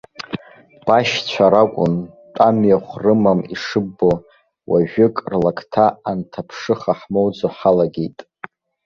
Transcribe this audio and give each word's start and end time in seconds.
Башьцәа 0.85 1.45
ракәын, 1.51 1.95
тәамҩахә 2.35 2.93
рымам 3.03 3.39
ишыббо, 3.53 4.11
уажәык 4.69 5.15
рлакҭа 5.31 5.85
анҭаԥшыха 6.09 6.93
ҳмоуӡо 6.99 7.47
ҳалагеит. 7.55 8.17